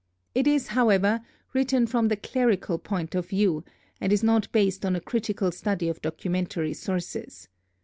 It 0.33 0.47
is 0.47 0.69
however 0.69 1.21
written 1.53 1.85
from 1.85 2.07
the 2.07 2.15
clerical 2.17 2.79
point 2.79 3.13
of 3.13 3.29
view, 3.29 3.63
and 3.99 4.11
is 4.11 4.23
not 4.23 4.51
based 4.51 4.83
on 4.83 4.95
a 4.95 4.99
critical 4.99 5.51
study 5.51 5.89
of 5.89 6.01
documentary 6.01 6.73
sources. 6.73 7.49